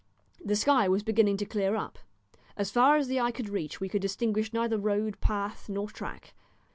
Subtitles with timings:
[0.43, 1.99] The sky was beginning to clear up.
[2.57, 6.33] As far as the eye could reach we could distinguish neither road, path, nor track.